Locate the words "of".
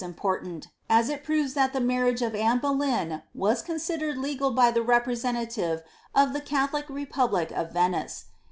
2.23-2.33, 6.15-6.33, 7.51-7.71